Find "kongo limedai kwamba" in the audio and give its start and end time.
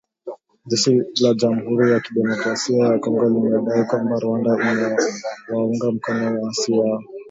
2.99-4.19